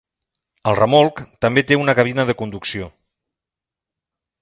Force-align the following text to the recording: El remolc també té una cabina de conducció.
El 0.71 0.77
remolc 0.79 1.21
també 1.47 1.65
té 1.73 1.79
una 1.83 1.97
cabina 2.01 2.27
de 2.31 2.37
conducció. 2.43 2.91